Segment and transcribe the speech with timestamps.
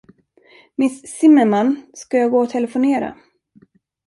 [0.75, 3.17] Miss Zimmermann, ska jag gå och telefonera?